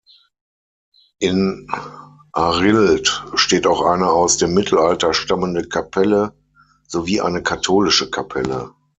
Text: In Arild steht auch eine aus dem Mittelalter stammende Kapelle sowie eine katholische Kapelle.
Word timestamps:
In 1.19 1.67
Arild 2.33 3.23
steht 3.37 3.67
auch 3.67 3.83
eine 3.83 4.09
aus 4.09 4.37
dem 4.37 4.55
Mittelalter 4.55 5.13
stammende 5.13 5.69
Kapelle 5.69 6.33
sowie 6.87 7.21
eine 7.21 7.43
katholische 7.43 8.09
Kapelle. 8.09 8.71